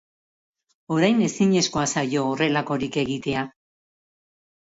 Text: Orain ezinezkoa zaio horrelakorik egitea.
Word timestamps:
Orain 0.95 1.19
ezinezkoa 1.25 1.83
zaio 1.97 2.23
horrelakorik 2.31 2.97
egitea. 3.03 3.45